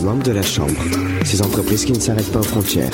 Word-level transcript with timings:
les 0.00 0.06
membres 0.06 0.22
de 0.22 0.32
la 0.32 0.42
Chambre, 0.42 0.82
ces 1.24 1.42
entreprises 1.42 1.84
qui 1.84 1.92
ne 1.92 2.00
s'arrêtent 2.00 2.32
pas 2.32 2.38
aux 2.38 2.42
frontières. 2.42 2.90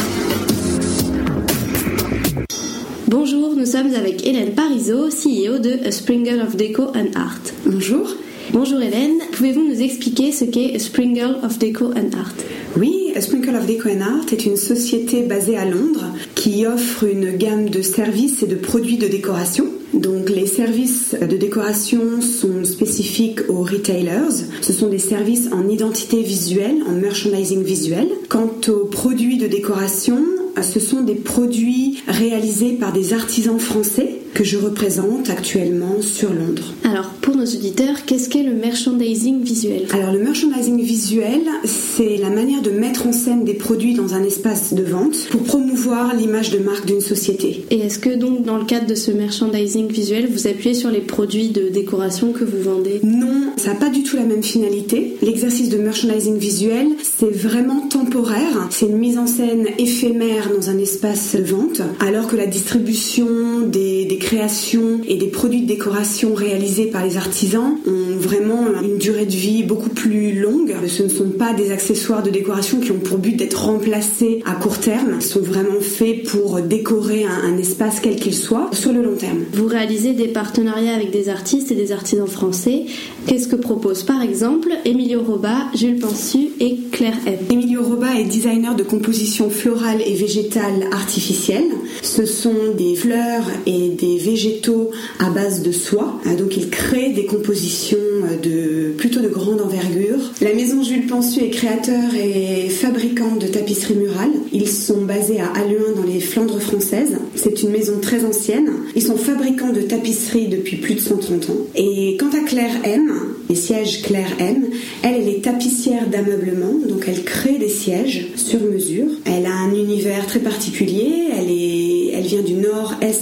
Bonjour, 3.07 3.55
nous 3.55 3.67
sommes 3.67 3.95
avec 3.95 4.27
Hélène 4.27 4.55
Parizeau, 4.55 5.09
CEO 5.09 5.59
de 5.59 5.87
A 5.87 5.93
Sprinkle 5.93 6.41
of 6.41 6.57
Deco 6.57 6.85
and 6.97 7.11
Art. 7.15 7.41
Bonjour. 7.65 8.09
Bonjour 8.53 8.81
Hélène, 8.81 9.19
pouvez-vous 9.33 9.69
nous 9.69 9.83
expliquer 9.83 10.33
ce 10.33 10.45
qu'est 10.45 10.75
A 10.75 10.79
Sprinkle 10.79 11.37
of 11.45 11.59
Deco 11.59 11.87
and 11.87 12.11
Art? 12.19 12.35
Oui, 12.77 13.13
A 13.15 13.21
Sprinkle 13.21 13.55
of 13.55 13.67
Deco 13.67 13.89
and 13.89 14.01
Art 14.01 14.33
est 14.33 14.45
une 14.45 14.57
société 14.57 15.23
basée 15.23 15.57
à 15.57 15.65
Londres 15.65 16.07
qui 16.35 16.67
offre 16.67 17.05
une 17.05 17.37
gamme 17.37 17.69
de 17.71 17.83
services 17.83 18.43
et 18.43 18.47
de 18.47 18.57
produits 18.57 18.99
de 18.99 19.07
décoration. 19.07 19.67
Donc 19.97 20.29
les 20.29 20.47
services 20.47 21.17
de 21.21 21.37
décoration 21.37 22.21
sont 22.21 22.65
spécifiques 22.65 23.41
aux 23.49 23.63
retailers. 23.63 24.45
Ce 24.61 24.73
sont 24.73 24.89
des 24.89 24.99
services 24.99 25.49
en 25.53 25.69
identité 25.69 26.23
visuelle, 26.23 26.83
en 26.87 26.93
merchandising 26.93 27.63
visuel. 27.63 28.09
Quant 28.29 28.51
aux 28.69 28.85
produits 28.85 29.39
de 29.39 29.47
décoration, 29.47 30.23
ce 30.61 30.81
sont 30.81 31.03
des 31.03 31.15
produits 31.15 32.03
réalisés 32.09 32.75
par 32.75 32.93
des 32.93 33.13
artisans 33.13 33.59
français 33.59 34.21
que 34.37 34.45
je 34.45 34.59
représente 34.59 35.31
actuellement 35.31 36.03
sur 36.03 36.29
Londres. 36.29 36.75
Alors, 36.85 37.09
pour 37.23 37.35
nos 37.35 37.47
auditeurs, 37.47 38.05
qu'est-ce 38.05 38.29
qu'est 38.29 38.43
le 38.43 38.53
merchandising 38.53 39.43
visuel? 39.43 39.87
Alors, 39.95 40.13
le 40.13 40.19
merchandising 40.19 40.79
visuel, 40.83 41.41
c'est 41.65 42.19
la 42.19 42.29
manière 42.29 42.61
de 42.61 42.69
mettre 42.69 43.07
en 43.07 43.13
scène 43.13 43.45
des 43.45 43.55
produits 43.55 43.95
dans 43.95 44.13
un 44.13 44.23
espace 44.23 44.75
de 44.75 44.83
vente 44.83 45.17
pour 45.31 45.43
promouvoir 45.43 46.15
l'image 46.15 46.51
de 46.51 46.59
marque 46.59 46.85
d'une 46.85 47.01
société. 47.01 47.65
Et 47.71 47.79
est-ce 47.79 47.99
que 47.99 48.15
donc, 48.15 48.45
dans 48.45 48.59
le 48.59 48.67
cadre 48.67 48.87
de 48.87 48.95
ce 48.95 49.11
merchandising 49.11 49.89
visuel, 49.89 50.29
vous 50.31 50.47
appuyez 50.47 50.75
sur 50.75 50.91
les 50.91 51.01
produits 51.01 51.49
de 51.49 51.71
décoration 51.71 52.33
que 52.33 52.45
vous 52.45 52.63
vendez? 52.63 53.01
Non, 53.05 53.55
ça 53.57 53.73
n'a 53.73 53.77
pas 53.77 53.89
du 53.89 54.03
tout 54.03 54.17
la 54.17 54.25
même 54.25 54.43
finalité. 54.43 55.17
L'exercice 55.23 55.71
de 55.71 55.79
merchandising 55.79 56.37
visuel, 56.37 56.89
c'est 57.03 57.35
vraiment 57.35 57.89
temporaire. 57.89 58.69
C'est 58.69 58.87
une 58.87 58.99
mise 58.99 59.17
en 59.17 59.27
scène 59.27 59.67
éphémère 59.79 60.51
dans 60.55 60.69
un 60.69 60.79
espace 60.79 61.37
de 61.37 61.43
vente, 61.43 61.81
alors 62.01 62.27
que 62.27 62.37
la 62.37 62.47
distribution 62.47 63.61
des, 63.67 64.05
des 64.05 64.19
créations 64.27 65.03
et 65.07 65.15
des 65.19 65.29
produits 65.29 65.63
de 65.63 65.69
décoration 65.69 66.35
réalisés 66.35 66.87
par 66.87 67.05
les 67.05 67.17
artisans 67.17 67.77
ont 67.87 68.17
vraiment 68.19 68.65
une 68.83 68.99
durée 68.99 69.25
de 69.25 69.31
vie 69.31 69.63
beaucoup 69.63 69.89
plus 69.89 70.41
longue. 70.41 70.75
Ce 70.89 71.05
ne 71.05 71.09
sont 71.09 71.31
pas 71.31 71.53
des 71.53 71.71
accessoires 71.71 72.25
de 72.25 72.31
décoration 72.31 72.81
qui 72.81 72.91
ont 72.91 72.99
pour 72.99 73.19
but 73.19 73.37
d'être 73.37 73.67
remplacés 73.67 74.43
à 74.45 74.55
court 74.55 74.79
terme. 74.79 75.19
Ils 75.21 75.25
sont 75.25 75.43
vraiment 75.43 75.81
faits 75.81 76.25
pour 76.25 76.61
décorer 76.61 77.25
un, 77.25 77.57
espace 77.57 78.01
quel 78.03 78.17
qu'il 78.17 78.35
soit 78.35 78.69
sur 78.73 78.93
le 78.93 79.01
long 79.01 79.15
terme. 79.15 79.45
Vous 79.53 79.69
réalisez 79.69 80.13
des 80.13 80.27
partenariats 80.27 80.97
avec 80.97 81.13
des 81.13 81.29
artistes 81.29 81.71
et 81.71 81.77
des 81.77 81.93
artisans 81.93 82.27
français. 82.27 82.87
Qu'est-ce 83.29 83.47
que 83.47 83.55
proposent 83.55 84.03
par 84.03 84.23
exemple 84.23 84.71
Emilio 84.85 85.23
Roba, 85.23 85.69
Jules 85.73 86.01
Pensu 86.01 86.49
et 86.59 86.79
Claire 86.91 87.17
M 87.27 87.37
Emilio 87.49 87.85
Roba 87.85 88.19
est 88.19 88.25
designer 88.25 88.75
de 88.75 88.83
composition 88.83 89.51
florale 89.51 90.03
et 90.05 90.15
végétale 90.15 90.89
artificielle. 90.93 91.71
Ce 92.03 92.27
sont 92.27 92.75
des 92.77 92.97
fleurs 92.97 93.45
et 93.67 93.91
des 93.91 94.16
végétaux 94.19 94.91
à 95.19 95.31
base 95.31 95.63
de 95.63 95.73
soie. 95.73 96.21
Ah, 96.25 96.35
donc 96.35 96.57
il 96.57 96.71
crée 96.71 97.11
des 97.13 97.27
compositions 97.27 97.97
euh, 97.99 98.37
de 98.37 98.93
plutôt 98.93 99.21
de 99.21 99.29
grande 99.29 99.61
envergure. 99.61 100.19
La 100.41 100.55
maison 100.55 100.83
Jules 100.83 101.07
Pensu 101.07 101.41
est 101.41 101.51
créateur 101.51 102.15
et 102.15 102.69
fabricant 102.69 103.37
de 103.37 103.47
tapisseries 103.47 103.97
murales. 103.97 104.33
Ils 104.53 104.69
sont 104.69 105.03
basés 105.03 105.41
à 105.41 105.49
Halluin 105.49 105.93
dans 105.97 106.05
les 106.05 106.21
Flandres 106.21 106.61
françaises. 106.61 107.19
C'est 107.35 107.63
une 107.63 107.71
maison 107.71 107.99
très 108.01 108.25
ancienne. 108.25 108.71
Ils 108.95 109.03
sont 109.03 109.17
fabricants 109.17 109.73
de 109.73 109.83
tapisseries 109.83 110.49
depuis 110.49 110.77
plus 110.77 110.95
de 110.95 111.01
130 111.01 111.51
ans. 111.51 111.57
Et 111.75 112.17
quant 112.19 112.31
à 112.31 112.45
Claire 112.47 112.75
M, 112.85 113.13
les 113.49 113.57
sièges 113.57 114.03
Claire 114.03 114.33
M, 114.39 114.67
elle, 115.03 115.17
elle 115.17 115.29
est 115.29 115.43
tapissière 115.43 116.07
d'ameublement, 116.09 116.73
donc 116.89 117.05
elle 117.09 117.25
crée 117.25 117.59
des 117.59 117.69
sièges 117.69 118.29
sur 118.37 118.61
mesure. 118.61 119.07
Elle 119.25 119.47
a 119.47 119.55
un 119.55 119.75
univers 119.75 120.27
très 120.27 120.41
particulier, 120.41 121.29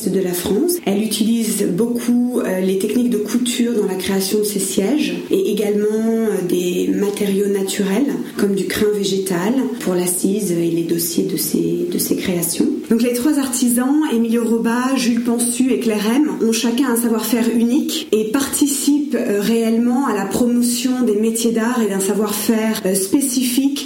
de 0.03 0.21
la 0.21 0.33
France. 0.33 0.77
Elle 0.85 1.03
utilise 1.03 1.67
beaucoup 1.71 2.41
euh, 2.41 2.61
les 2.61 2.79
techniques 2.79 3.11
de 3.11 3.19
couture 3.19 3.73
dans 3.75 3.87
la 3.87 3.95
création 3.95 4.39
de 4.39 4.45
ses 4.45 4.59
sièges 4.59 5.15
et 5.31 5.51
également 5.53 5.87
euh, 5.87 6.47
des 6.49 6.89
matériaux 6.89 7.47
naturels 7.47 8.13
comme 8.37 8.55
du 8.55 8.67
crin 8.67 8.89
végétal 8.95 9.55
pour 9.81 9.95
l'assise 9.95 10.53
et 10.53 10.71
les 10.71 10.83
dossiers 10.83 11.25
de 11.25 11.37
ses, 11.37 11.87
de 11.91 11.99
ses 11.99 12.17
créations. 12.17 12.69
Donc 12.91 13.03
les 13.03 13.15
trois 13.15 13.39
artisans, 13.39 14.03
Emilio 14.13 14.45
Roba, 14.45 14.95
Jules 14.97 15.23
Pensu 15.23 15.73
et 15.73 15.81
Claire 15.81 16.07
M, 16.15 16.31
ont 16.43 16.53
chacun 16.53 16.91
un 16.91 16.97
savoir-faire 16.97 17.49
unique 17.55 18.09
et 18.13 18.31
participent 18.31 19.17
euh, 19.19 19.41
réellement 19.41 20.07
à 20.07 20.15
la 20.15 20.27
promotion 20.27 21.03
des 21.03 21.17
métiers 21.17 21.53
d'art 21.53 21.81
et 21.81 21.89
d'un 21.89 22.01
savoir-faire 22.01 22.83
spécifique, 22.95 23.84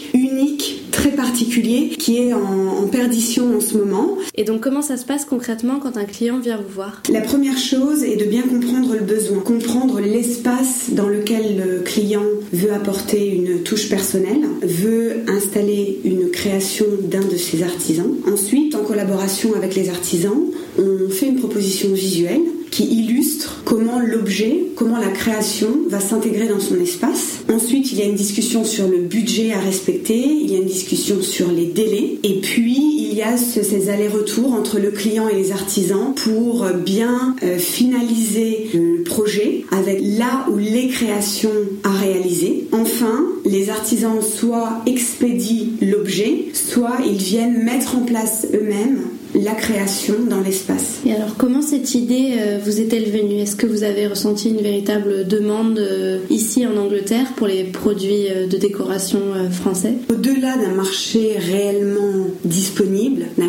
particulier 1.38 1.90
qui 1.90 2.18
est 2.18 2.32
en, 2.32 2.88
perdition 2.90 3.56
en 3.56 3.60
ce 3.60 3.76
moment. 3.76 4.16
Et 4.34 4.42
donc 4.42 4.60
comment 4.60 4.82
ça 4.82 4.96
se 4.96 5.04
passe 5.04 5.24
concrètement 5.24 5.78
quand 5.78 5.96
un 5.96 6.04
client 6.04 6.40
vient 6.40 6.56
vous 6.56 6.74
voir? 6.74 7.02
La 7.12 7.20
première 7.20 7.58
chose 7.58 8.02
est 8.02 8.16
de 8.16 8.24
bien 8.24 8.42
comprendre 8.42 8.94
le 8.94 9.04
besoin, 9.04 9.38
comprendre 9.40 10.00
l'espace 10.00 10.90
dans 10.90 11.06
lequel 11.06 11.58
le 11.58 11.80
client 11.82 12.24
veut 12.52 12.72
apporter 12.72 13.28
une 13.28 13.62
touche 13.62 13.88
personnelle, 13.88 14.48
veut 14.62 15.18
installer 15.28 16.00
une 16.04 16.30
création 16.30 16.86
d'un 17.02 17.20
de 17.20 17.36
ses 17.36 17.62
artisans. 17.62 18.10
Ensuite, 18.26 18.74
en 18.74 18.82
collaboration 18.82 19.54
avec 19.54 19.76
les 19.76 19.90
artisans, 19.90 20.42
on 20.78 21.10
fait 21.10 21.26
une 21.26 21.36
proposition 21.36 21.92
visuelle 21.92 22.42
qui 22.70 22.84
illustre 22.84 23.62
comment 23.64 23.98
l'objet, 23.98 24.64
comment 24.76 24.98
la 24.98 25.08
création 25.08 25.68
va 25.88 26.00
s'intégrer 26.00 26.48
dans 26.48 26.60
son 26.60 26.78
espace. 26.80 27.38
Ensuite, 27.52 27.92
il 27.92 27.98
y 27.98 28.02
a 28.02 28.04
une 28.04 28.14
discussion 28.14 28.64
sur 28.64 28.88
le 28.88 28.98
budget 28.98 29.52
à 29.52 29.58
respecter, 29.58 30.18
il 30.18 30.50
y 30.50 30.54
a 30.54 30.58
une 30.58 30.66
discussion 30.66 31.22
sur 31.22 31.50
les 31.50 31.66
délais, 31.66 32.18
et 32.22 32.40
puis 32.40 33.08
il 33.10 33.14
y 33.14 33.22
a 33.22 33.36
ces 33.36 33.88
allers-retours 33.88 34.52
entre 34.52 34.78
le 34.78 34.90
client 34.90 35.28
et 35.28 35.34
les 35.34 35.50
artisans 35.50 36.14
pour 36.14 36.66
bien 36.84 37.34
euh, 37.42 37.58
finaliser 37.58 38.68
le 38.74 39.02
projet 39.02 39.64
avec 39.72 39.98
là 40.00 40.46
où 40.50 40.56
les 40.56 40.88
créations 40.88 41.50
à 41.82 41.90
réaliser. 41.90 42.68
Enfin, 42.72 43.26
les 43.44 43.70
artisans 43.70 44.20
soit 44.22 44.82
expédient 44.86 45.66
l'objet, 45.80 46.44
soit 46.52 46.98
ils 47.04 47.16
viennent 47.16 47.64
mettre 47.64 47.96
en 47.96 48.02
place 48.02 48.46
eux-mêmes 48.54 49.00
la 49.34 49.52
création 49.52 50.14
dans 50.28 50.40
l'espace. 50.40 51.00
Et 51.06 51.12
alors 51.12 51.36
comment 51.36 51.62
cette 51.62 51.94
idée 51.94 52.34
euh, 52.38 52.58
vous 52.64 52.80
est-elle 52.80 53.10
venue? 53.10 53.40
Est-ce 53.40 53.56
que 53.56 53.66
vous 53.66 53.82
avez 53.82 54.06
ressenti 54.06 54.50
une 54.50 54.60
véritable 54.60 55.26
demande 55.26 55.78
euh, 55.78 56.18
ici 56.30 56.66
en 56.66 56.76
Angleterre 56.76 57.26
pour 57.36 57.46
les 57.46 57.64
produits 57.64 58.28
euh, 58.30 58.46
de 58.46 58.56
décoration 58.56 59.20
français? 59.50 59.94
Au-delà 60.10 60.56
d'un 60.56 60.74
marché 60.74 61.36
réellement 61.38 62.26
disponible, 62.44 63.26
d'un 63.36 63.47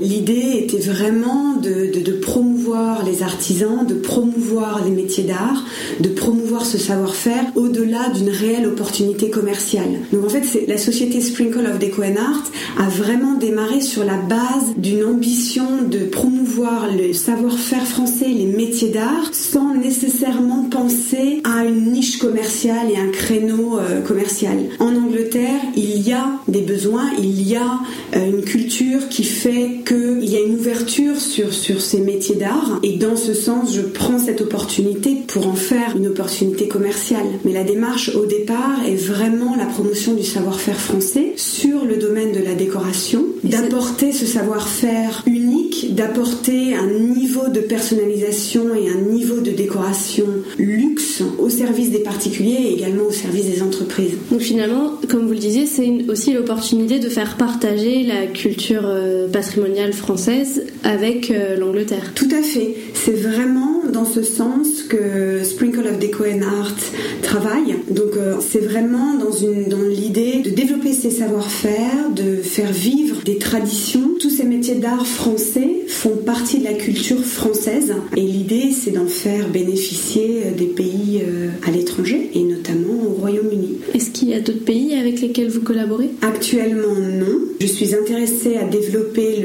l'idée 0.00 0.64
était 0.64 0.78
vraiment 0.78 1.54
de, 1.54 1.90
de, 2.00 2.12
promouvoir 2.12 3.04
les 3.04 3.22
artisans, 3.22 3.86
de 3.86 3.94
promouvoir 3.94 4.84
les 4.84 4.90
métiers 4.90 5.24
d'art, 5.24 5.64
de 6.00 6.08
promouvoir 6.08 6.64
ce 6.64 6.78
savoir-faire 6.78 7.44
au-delà 7.56 8.10
d'une 8.10 8.30
réelle 8.30 8.66
opportunité 8.66 9.30
commerciale. 9.30 9.90
Donc 10.12 10.24
en 10.24 10.28
fait, 10.28 10.66
la 10.66 10.78
société 10.78 11.20
Sprinkle 11.20 11.66
of 11.66 11.78
Deco 11.78 12.02
and 12.02 12.16
Art 12.16 12.50
a 12.78 12.88
vraiment 12.88 13.34
démarré 13.34 13.80
sur 13.80 14.04
la 14.04 14.16
base 14.16 14.74
d'une 14.76 15.04
ambition 15.04 15.64
de 15.90 15.98
promouvoir 15.98 16.88
le 16.96 17.12
savoir-faire 17.12 17.86
français, 17.86 18.28
les 18.28 18.46
métiers 18.46 18.90
d'art, 18.90 19.30
sans 19.32 19.74
nécessairement 19.74 20.64
penser 20.64 21.42
à 21.44 21.64
une 21.64 21.92
niche 21.92 22.18
commerciale 22.18 22.90
et 22.90 22.96
un 22.96 23.10
créneau 23.10 23.78
euh, 23.78 24.00
commercial. 24.00 24.58
En 24.78 24.94
Angleterre, 24.94 25.60
il 25.76 26.00
y 26.06 26.12
a 26.12 26.26
des 26.48 26.62
besoins, 26.62 27.10
il 27.18 27.46
y 27.46 27.56
a 27.56 27.80
euh, 28.16 28.30
une 28.30 28.42
culture 28.42 29.08
qui 29.08 29.24
fait 29.24 29.41
qu'il 29.50 30.24
y 30.24 30.36
a 30.36 30.40
une 30.40 30.54
ouverture 30.54 31.16
sur, 31.20 31.52
sur 31.52 31.80
ces 31.80 32.00
métiers 32.00 32.36
d'art. 32.36 32.80
Et 32.82 32.96
dans 32.96 33.16
ce 33.16 33.34
sens, 33.34 33.74
je 33.74 33.80
prends 33.80 34.18
cette 34.18 34.40
opportunité 34.40 35.16
pour 35.26 35.46
en 35.46 35.54
faire 35.54 35.96
une 35.96 36.06
opportunité 36.06 36.68
commerciale. 36.68 37.26
Mais 37.44 37.52
la 37.52 37.64
démarche 37.64 38.14
au 38.14 38.26
départ 38.26 38.84
est 38.86 38.96
vraiment 38.96 39.56
la 39.56 39.66
promotion 39.66 40.14
du 40.14 40.22
savoir-faire 40.22 40.78
français 40.78 41.32
sur 41.36 41.84
le 41.84 41.96
domaine 41.96 42.32
de 42.32 42.40
la 42.40 42.54
décoration, 42.54 43.24
d'apporter 43.42 44.12
ce 44.12 44.26
savoir-faire 44.26 45.22
unique, 45.26 45.41
d'apporter 45.90 46.74
un 46.74 46.86
niveau 46.86 47.48
de 47.48 47.60
personnalisation 47.60 48.74
et 48.74 48.88
un 48.88 49.00
niveau 49.00 49.40
de 49.40 49.50
décoration 49.50 50.26
luxe 50.58 51.22
au 51.38 51.48
service 51.48 51.90
des 51.90 52.00
particuliers 52.00 52.58
et 52.68 52.72
également 52.74 53.04
au 53.04 53.12
service 53.12 53.46
des 53.46 53.62
entreprises. 53.62 54.12
Donc 54.30 54.40
finalement, 54.40 54.92
comme 55.08 55.26
vous 55.26 55.32
le 55.32 55.38
disiez, 55.38 55.66
c'est 55.66 55.90
aussi 56.08 56.32
l'opportunité 56.32 56.98
de 56.98 57.08
faire 57.08 57.36
partager 57.36 58.04
la 58.04 58.26
culture 58.26 58.82
euh, 58.84 59.28
patrimoniale 59.28 59.92
française 59.92 60.64
avec 60.84 61.30
euh, 61.30 61.56
l'Angleterre. 61.56 62.12
Tout 62.14 62.28
à 62.32 62.42
fait. 62.42 62.74
C'est 62.94 63.12
vraiment 63.12 63.82
dans 63.92 64.04
ce 64.04 64.22
sens 64.22 64.82
que 64.88 65.42
Sprinkle 65.44 65.86
of 65.86 65.98
Deco 65.98 66.24
and 66.24 66.42
Art 66.42 66.76
travaille. 67.22 67.76
Donc 67.90 68.16
euh, 68.16 68.36
c'est 68.40 68.60
vraiment 68.60 69.14
dans, 69.14 69.32
une, 69.32 69.68
dans 69.68 69.82
l'idée 69.82 70.40
de 70.44 70.50
développer 70.50 70.92
ses 70.92 71.10
savoir-faire, 71.10 72.10
de 72.14 72.42
faire 72.42 72.72
vivre 72.72 73.22
des 73.24 73.38
traditions. 73.38 74.10
Tous 74.20 74.30
ces 74.30 74.44
métiers 74.44 74.76
d'art 74.76 75.06
français 75.06 75.61
pensée 75.62 75.91
font 76.02 76.16
partie 76.16 76.58
de 76.58 76.64
la 76.64 76.72
culture 76.72 77.24
française 77.24 77.94
et 78.16 78.22
l'idée 78.22 78.72
c'est 78.72 78.90
d'en 78.90 79.06
faire 79.06 79.48
bénéficier 79.50 80.46
des 80.58 80.66
pays 80.66 81.22
à 81.64 81.70
l'étranger 81.70 82.28
et 82.34 82.42
notamment 82.42 83.06
au 83.06 83.10
Royaume-Uni. 83.20 83.76
Est-ce 83.94 84.10
qu'il 84.10 84.30
y 84.30 84.34
a 84.34 84.40
d'autres 84.40 84.64
pays 84.64 84.94
avec 84.94 85.20
lesquels 85.20 85.48
vous 85.48 85.60
collaborez? 85.60 86.10
Actuellement, 86.22 86.96
non. 86.96 87.38
Je 87.60 87.66
suis 87.66 87.94
intéressée 87.94 88.56
à 88.56 88.64
développer 88.64 89.44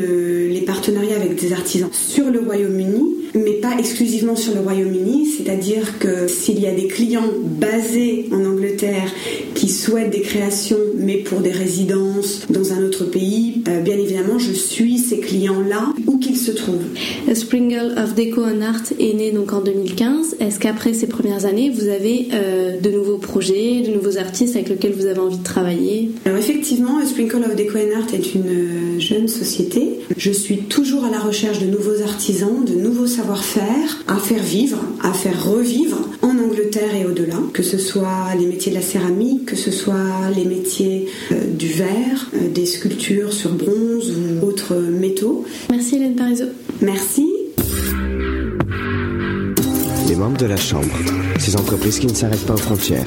les 0.50 0.62
partenariats 0.62 1.18
avec 1.18 1.40
des 1.40 1.54
artisans 1.54 1.90
sur 1.92 2.32
le 2.32 2.40
Royaume-Uni, 2.40 3.04
mais 3.36 3.54
pas 3.54 3.78
exclusivement 3.78 4.36
sur 4.36 4.56
le 4.56 4.62
Royaume-Uni, 4.62 5.28
c'est-à-dire 5.28 6.00
que 6.00 6.28
s'il 6.28 6.60
y 6.60 6.66
a 6.66 6.74
des 6.74 6.88
clients 6.88 7.30
basés 7.44 8.30
en 8.32 8.44
Angleterre 8.44 9.14
qui 9.54 9.70
souhaitent 9.70 10.10
des 10.10 10.22
créations, 10.22 10.80
mais 10.98 11.18
pour 11.18 11.42
des 11.42 11.52
résidences 11.52 12.48
dans 12.50 12.74
un 12.74 12.84
autre 12.84 13.06
pays, 13.06 13.62
euh, 13.68 13.82
bien 13.82 13.98
évidemment, 13.98 14.40
je 14.40 14.54
suis 14.54 14.98
ces 14.98 15.20
clients-là 15.20 15.94
où 16.08 16.18
qu'ils 16.18 16.38
The 17.28 17.34
Springle 17.34 17.98
of 17.98 18.16
Deco 18.16 18.44
and 18.44 18.62
Art 18.62 18.94
est 19.00 19.14
né 19.14 19.32
donc 19.32 19.52
en 19.54 19.62
2015. 19.62 20.38
Est-ce 20.40 20.60
qu'après 20.60 20.94
ces 20.94 21.08
premières 21.08 21.46
années, 21.46 21.70
vous 21.70 21.88
avez 21.88 22.30
euh, 22.34 22.80
de 22.80 22.90
nouveaux 22.90 23.18
projets, 23.18 23.82
de 23.82 23.94
nouveaux 23.94 24.18
artistes 24.18 24.56
avec 24.56 24.70
lesquels 24.70 24.94
vous 24.94 25.08
avez 25.08 25.20
envie 25.20 25.38
de 25.38 25.44
travailler? 25.44 26.12
Alors 26.26 26.38
effectivement, 26.38 27.06
Sprinkle 27.06 27.38
of 27.38 27.56
Deco 27.56 27.78
and 27.78 28.00
Art 28.00 28.14
est 28.14 28.34
une 28.34 28.48
euh, 28.48 29.00
jeune 29.00 29.28
société. 29.28 30.00
Je 30.16 30.32
suis 30.32 30.60
toujours 30.60 31.06
à 31.06 31.10
la 31.10 31.20
recherche 31.20 31.60
de 31.60 31.66
nouveaux 31.66 32.02
artisans, 32.02 32.64
de 32.66 32.76
nouveaux 32.76 33.08
savoir-faire 33.08 34.04
à 34.08 34.16
faire 34.16 34.44
vivre, 34.44 34.80
à 35.04 35.12
faire 35.14 35.46
revivre 35.46 35.98
en 36.22 36.37
Angleterre 36.58 36.96
et 36.96 37.06
au-delà, 37.06 37.38
que 37.54 37.62
ce 37.62 37.78
soit 37.78 38.34
les 38.40 38.48
métiers 38.48 38.72
de 38.72 38.78
la 38.78 38.82
céramique, 38.82 39.46
que 39.46 39.56
ce 39.56 39.70
soit 39.70 40.32
les 40.36 40.44
métiers 40.44 41.08
euh, 41.32 41.36
du 41.54 41.68
verre, 41.68 42.32
des 42.34 42.66
sculptures 42.66 43.32
sur 43.32 43.52
bronze 43.52 44.12
ou 44.12 44.44
autres 44.44 44.76
métaux. 44.76 45.46
Merci 45.70 45.98
Hélène 45.98 46.16
Parizeau. 46.16 46.46
Merci. 46.82 47.28
Les 50.08 50.16
membres 50.16 50.38
de 50.38 50.48
la 50.48 50.58
Chambre, 50.58 50.88
ces 51.38 51.56
entreprises 51.56 52.00
qui 52.00 52.08
ne 52.08 52.16
s'arrêtent 52.16 52.48
pas 52.48 52.56
aux 52.56 52.58
frontières. 52.58 53.06